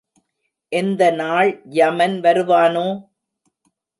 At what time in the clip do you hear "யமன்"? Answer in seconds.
1.69-2.17